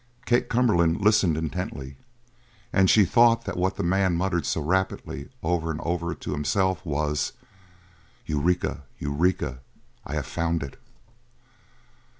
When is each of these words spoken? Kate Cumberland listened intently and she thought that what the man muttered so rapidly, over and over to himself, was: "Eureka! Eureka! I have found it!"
Kate 0.25 0.49
Cumberland 0.49 0.99
listened 1.01 1.37
intently 1.37 1.95
and 2.73 2.89
she 2.89 3.05
thought 3.05 3.45
that 3.45 3.55
what 3.55 3.75
the 3.75 3.83
man 3.83 4.15
muttered 4.15 4.47
so 4.47 4.59
rapidly, 4.59 5.29
over 5.43 5.69
and 5.69 5.79
over 5.81 6.15
to 6.15 6.31
himself, 6.31 6.83
was: 6.83 7.33
"Eureka! 8.25 8.81
Eureka! 8.97 9.59
I 10.03 10.15
have 10.15 10.25
found 10.25 10.63
it!" 10.63 10.81